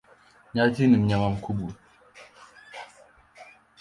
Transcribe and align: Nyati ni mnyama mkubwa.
Nyati 0.53 0.81
ni 0.87 0.97
mnyama 1.01 1.29
mkubwa. 1.35 1.71